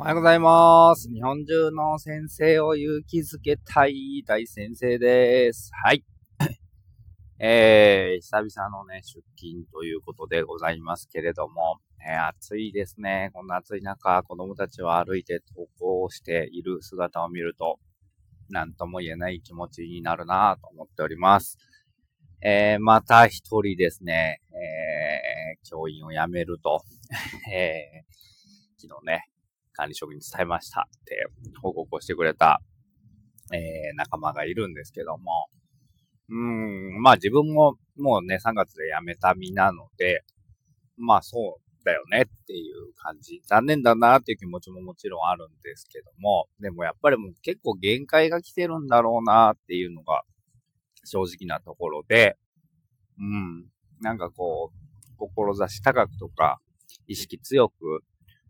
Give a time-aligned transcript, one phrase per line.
[0.00, 1.10] おはようございます。
[1.12, 5.72] 日本中の先生を勇気づけたい大先生です。
[5.84, 6.04] はい。
[7.40, 13.30] えー、久々のね、出勤ということでございますけれども、えー、暑いですね。
[13.34, 17.80] こんな暑い中、子供たちは歩いて登校している姿を見ると、
[18.50, 21.58] なんとも言えない気持ちになるなと思っております。
[22.40, 26.84] えー、また一人ですね、えー、教員を辞めると、
[27.52, 29.28] えー、昨日ね、
[29.78, 31.28] 管理職に伝えましたって
[31.62, 32.60] 報告をしてくれた、
[33.52, 35.46] えー、仲間がいるんですけども、
[36.28, 40.24] うん、まあ自分ももうね、3月で辞めた身なので、
[40.96, 43.40] まあそうだよねっていう感じ。
[43.46, 50.22] 残念だなっていう気持ちももちろんあるんですけども、でもやっぱりもう結構限界が来てるんだろうなっていうのが
[51.04, 52.36] 正直なところで、
[53.18, 53.66] うん。
[54.00, 54.72] なんかこ
[55.18, 56.60] う、志高くとか、
[57.06, 58.04] 意識強く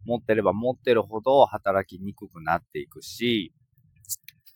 [0.04, 3.52] 持ってれば持ってるほど働きにくくなっていくし、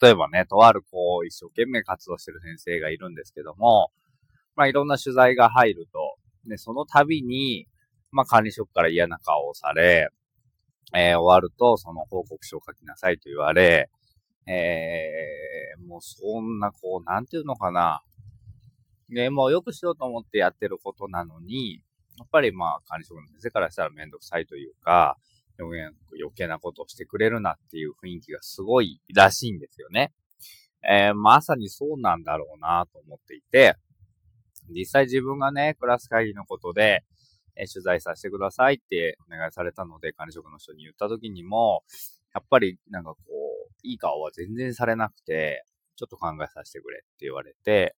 [0.01, 3.91] 例えばね、とあるこう、一生懸命活動してる先生がいるんですけども、
[4.57, 6.17] まあいろんな取材が入ると、
[6.49, 7.69] ね、その度に、
[8.11, 10.09] まあ管理職から嫌な顔をされ、
[10.95, 13.89] えー、終わるとその報告書を書きなさいと言われ、
[14.47, 18.03] えー、もうそんな、こう、なんていうのかな。
[19.09, 21.83] ね、もうよくしようと思ってやってることなのに、
[22.19, 25.17] やっぱりまあ、管理職の先生からしたらめんどくさいというか、
[25.67, 30.13] 余計なことをしてくれるなっていう雰囲気がすごいらしいんですよね。
[30.89, 33.77] えー、まさにそうなんだろうなと思っていて、
[34.71, 37.05] 実際自分がね、クラス会議のことで、
[37.57, 41.85] えー、取材させてくださいってお願いされたので、管理職の人に言った時にも、
[42.35, 43.19] やっぱりなんかこ
[43.69, 45.65] う、いい顔は全然されなくて、
[45.97, 47.95] ちょっと考えさせてくれって言われて、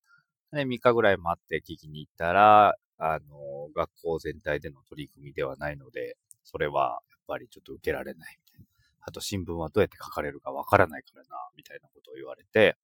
[0.53, 8.67] で、3日ぐらい待って聞きに行ったら、あの、学校全体での取り組みではないので、それはぱりちょっと受けられないみたいな。
[9.06, 12.77] あと新聞はどうやって書かれるかわからないからな、みたいなことを言われて、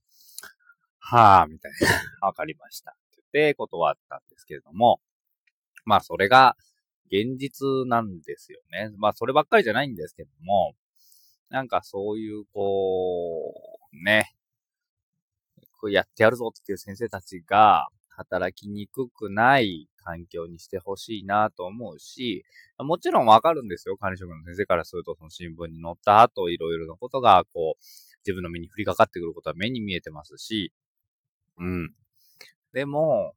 [0.98, 1.72] はぁ、みたい
[2.20, 2.26] な。
[2.26, 2.91] わかりました。
[2.91, 5.00] って言って断ったんですけれども、
[5.84, 6.56] まあそれが
[7.06, 8.91] 現実なんですよね。
[8.97, 10.75] まあそればっかりじゃないんですけども、
[11.48, 13.53] なんかそういう、こ
[13.92, 14.32] う、ね、
[15.81, 22.44] こうやってやるぞっていう先生たちが、働きにくくない環境にしてほしいなと思うし、
[22.78, 23.97] もちろんわかるんですよ。
[23.97, 27.84] 管理職の先生からすると、その新聞に載った後、いろいろなことが、こう、
[28.26, 30.72] 自分の目に降りかかってくることは目に見えてますし、
[31.59, 31.94] うん。
[32.72, 33.34] でも、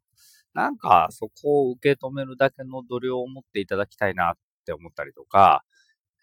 [0.54, 5.64] なんか、そこを受け止めるだけの度量を持っていただきたいなって思ったりとか、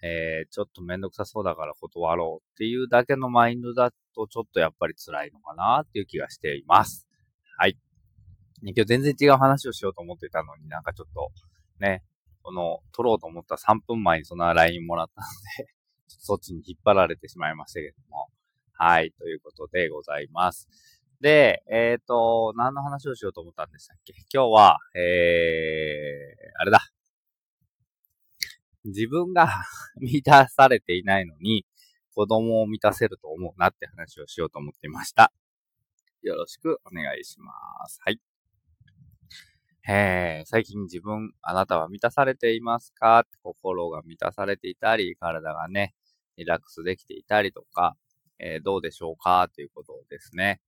[0.03, 7.10] えー、ちょっとめんどくさそうだから断ろうっていうだけのマインドだとちょっとやっぱり辛いのかなっていう気がしています。
[8.63, 8.73] はい。
[8.77, 11.31] 今日全然違う話をしようと思ってたのになんかちょっと
[11.79, 12.03] ね、
[12.43, 15.27] この撮ろうと思った3分前にその LINE もらったの
[15.65, 15.73] で
[16.09, 18.29] そっちに引っ張られてしまいましたけども。
[18.75, 20.69] はい、ということでございます。
[21.21, 24.15] で、えっ、ー、と、何の話をしようと思ったんでしたっけ？
[24.33, 26.81] 今日は、えー、あれだ。
[28.85, 29.49] 自分が
[30.01, 31.67] 満たされていないのに、
[32.15, 35.33] 子供を満たせると思うなって話をしようと思っていました。
[36.23, 37.53] よろしくお願いしま
[37.87, 38.01] す。
[38.03, 38.30] はい。
[39.89, 43.25] えー、最近自分、あなたは満たされていますか？
[43.43, 45.95] 心が満たされていたり、体がね、
[46.37, 47.97] リラックスできていたりとか、
[48.39, 49.49] えー、どうでしょうか？
[49.55, 50.61] ということですね。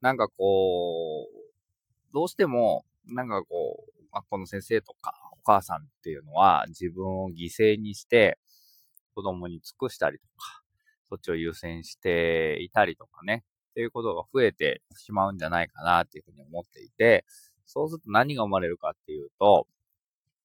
[0.00, 8.36] なんかこう、どうしても、なんかこう、学校の先生とかお、母さんっていうのは自分を犠牲にして
[9.14, 10.62] 子供に尽くしたりとか、
[11.08, 17.24] そっちを優先していたりとかね、っていうことが増えてしまうんじゃないかなっていうふうに思っていて、
[17.66, 19.66] そうすると何が生まれるかっていうと、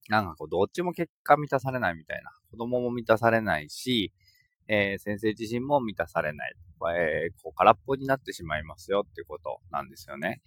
[0.10, 2.32] なんかこう、どっちも結果満たされないみたいな。
[2.50, 4.12] 子供も満たされないし、
[4.68, 6.56] えー、先生自身も満たされない。
[6.98, 10.42] えー、こう、空っぽになってしまいますよっていうことなんですよね。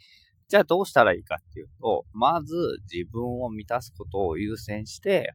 [0.48, 2.54] じゃあどうしたらいいかっていうと、まず
[2.92, 5.32] 自分を満たすことを優先して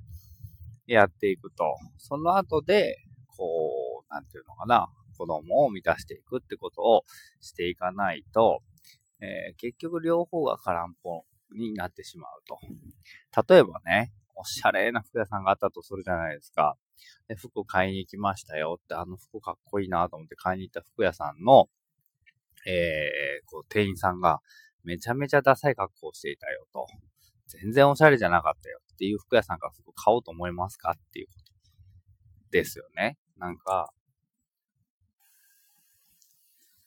[0.85, 1.77] やっていくと。
[1.97, 2.97] その後で、
[3.35, 4.87] こう、なんていうのかな、
[5.17, 7.03] 子供を満たしていくってことを
[7.41, 8.61] していかないと、
[9.21, 12.59] えー、結局両方が空っぽになってしまうと。
[13.53, 16.77] 例えばね、おしゃれな服屋さんがあったとするじゃないですか。
[17.27, 21.69] で服買いに行きましたよって、あの服かっこいいなと思って買いに行った服屋さんの、
[22.65, 24.41] えー、こう、店員さんが、
[24.83, 26.87] めちゃめちゃダサい格好をしていたよと。
[27.47, 30.91] 全然おしゃれじゃなかったよっていう服屋さんから服買おうと思いますか？
[30.91, 31.51] っていうこと
[32.51, 33.17] ですよね。
[33.37, 33.91] なんか、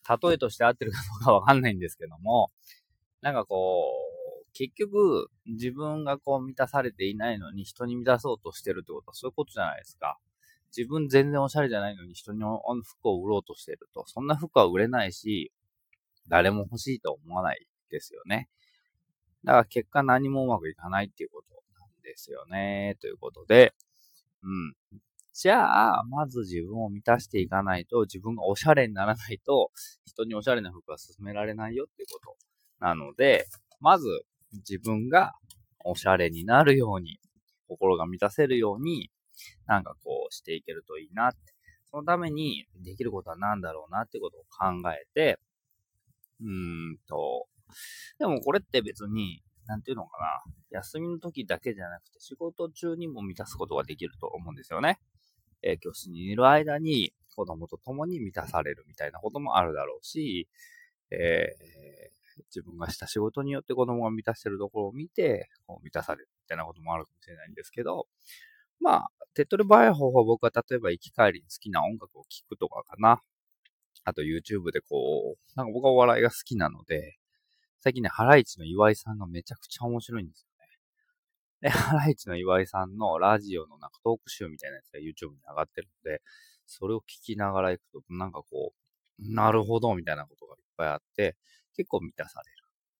[0.08, 2.50] 例えとして合ってるかどうかわかんないんですけども、
[3.20, 10.18] なんかこう、結局、自分がこう満たされていないのに人に満たそうとしてるってことはそういうことじゃないですか。
[10.76, 12.42] 自分全然おしゃれじゃないのに人に
[12.84, 15.52] 服を売ろうとしてると、そんな服は売れないし、
[16.28, 18.48] 誰も欲しいと思わないですよね。
[19.44, 22.96] だから結果何もうまくいかないっていうことなんですよね。
[23.00, 23.74] ということで、
[24.42, 24.74] うん。
[25.34, 29.70] じゃあ、まず自分を満たしていかないと、自分がおしゃれにならないと、
[30.04, 32.36] 人におしゃれな服は勧められないよっていうこと
[32.80, 33.46] なので、
[33.80, 34.06] まず
[34.52, 35.34] 自分が
[35.84, 37.18] おしゃれになるように、
[37.66, 39.10] 心が満たせるように、
[39.66, 41.38] なんかこうしていけるといいなって。
[41.90, 45.38] そのためにできることは何だろうなってことを考えて、
[46.40, 47.48] うーんと、
[48.18, 50.52] でもこれって別に、なんていうのかな。
[50.70, 54.98] 休みの時だけじゃなくて仕事中にも満たすことができると思うんですよね。
[55.62, 60.48] えー、教室にいる間に子供と共に満たされるみたいなこともあるだろうし、
[61.10, 68.06] えー、自分がした仕事によって子供が満たしてるところを見て、こう満たされるみたいなこともあるかもしれないんですけど、
[68.80, 73.22] まあ、手っ取り早い方法は僕は例えば行き帰りに好きな音楽を聴くとかかな。
[74.04, 77.18] あと YouTube でこう、なんか僕はお笑いが好きなので、
[77.80, 80.51] 最近ね、ハライチの岩井さんがめちゃくちゃ面白いんですよ。
[81.62, 86.22] で、ハライチの岩井さんのラジオのなんかトーク集みたいなやつが YouTube に上がってるので、
[86.66, 88.74] それを聞きながら行くと、なんかこ
[89.20, 91.36] う、なるほど、みたいなことがいっぱいあって、
[91.76, 92.56] 結構満たされる、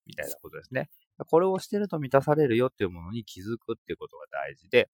[0.07, 0.89] みたいなことですね。
[1.29, 4.89] これをしてると満たされるよっていうものに気づくっていうことが大事で、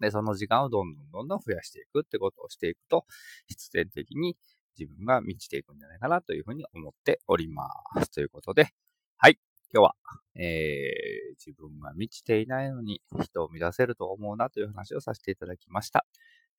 [0.00, 3.06] で、その時間をどんどんどんどん増やしていくってことをしていくと、
[3.48, 4.36] 必然的に
[4.78, 7.68] 自分が満ちていくんじゃないかなというふうに思っておりま
[8.02, 8.10] す。
[8.10, 8.68] ということで、
[9.16, 9.38] はい。
[9.72, 9.94] 今日は、
[10.34, 16.06] えー、自分が満ちていないのに人を乱せると思うなという話をさせていただきました。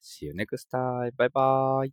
[0.02, 1.12] See you next time.
[1.16, 1.92] Bye bye.